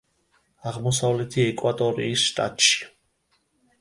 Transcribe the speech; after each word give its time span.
აღმოსავლეთი 0.69 1.45
ეკვატორიის 1.51 2.25
შტატში. 2.33 2.85